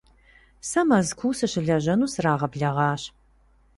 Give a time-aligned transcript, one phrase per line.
[0.69, 3.01] Сэ Мэзкуу сыщылэжьэну срагъэблэгъащ.